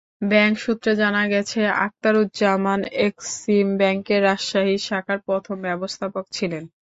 [0.31, 6.63] Bank সূত্রে জানা গেছে, আক্তারুজ্জামান এক্সিম ব্যাংকের রাজশাহী শাখার প্রথম ব্যবস্থাপক ছিলেন।